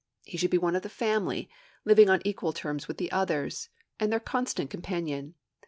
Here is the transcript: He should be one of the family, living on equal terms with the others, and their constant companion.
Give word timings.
He 0.23 0.35
should 0.35 0.49
be 0.49 0.57
one 0.57 0.75
of 0.75 0.81
the 0.81 0.89
family, 0.89 1.47
living 1.85 2.09
on 2.09 2.23
equal 2.25 2.53
terms 2.53 2.87
with 2.87 2.97
the 2.97 3.11
others, 3.11 3.69
and 3.99 4.11
their 4.11 4.19
constant 4.19 4.71
companion. 4.71 5.35